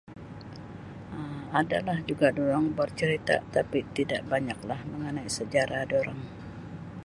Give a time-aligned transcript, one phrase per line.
[1.17, 6.19] Um Adalah juga dorang bercerita tapi tidak banyaklah mengenai sejarah dorang.